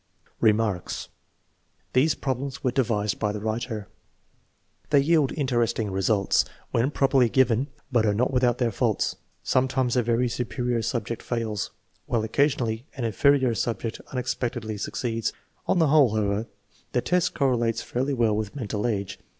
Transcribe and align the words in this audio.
Remarks. 0.39 1.09
These 1.93 2.15
problems 2.15 2.63
were 2.63 2.71
devised 2.71 3.19
by 3.19 3.31
the 3.31 3.39
writer. 3.39 3.87
They 4.89 4.99
yield 4.99 5.31
interesting 5.33 5.91
results, 5.91 6.43
when 6.71 6.89
properly 6.89 7.29
given, 7.29 7.67
but 7.91 8.07
are 8.07 8.13
not 8.15 8.33
without 8.33 8.57
their 8.57 8.71
faults. 8.71 9.17
Sometimes 9.43 9.95
a 9.95 10.01
very 10.01 10.27
superior 10.27 10.81
subject 10.81 11.21
fails, 11.21 11.69
while 12.07 12.23
occasionally 12.23 12.83
an 12.95 13.03
inferior 13.03 13.53
subject 13.53 14.01
unex 14.07 14.35
pectedly 14.39 14.79
succeeds. 14.79 15.33
On 15.67 15.77
the 15.77 15.89
whole, 15.89 16.15
however, 16.15 16.47
the 16.93 17.01
test 17.01 17.35
corre 17.35 17.55
lates 17.55 17.83
fairly 17.83 18.15
well 18.15 18.35
with 18.35 18.55
mental 18.55 18.87
age. 18.87 19.19